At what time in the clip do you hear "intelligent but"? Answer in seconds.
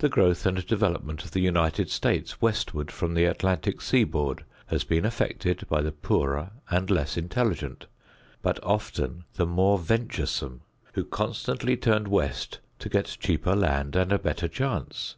7.16-8.62